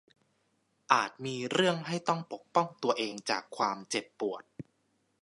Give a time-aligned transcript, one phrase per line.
[0.93, 4.43] อาจมีเรื่องให้ต้องปกป้องตัวเองจากความเจ็บปวด